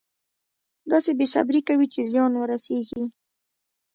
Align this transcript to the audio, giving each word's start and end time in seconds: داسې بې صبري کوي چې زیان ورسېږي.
داسې 0.91 1.11
بې 1.17 1.25
صبري 1.33 1.61
کوي 1.67 1.87
چې 1.93 2.01
زیان 2.11 2.31
ورسېږي. 2.37 3.03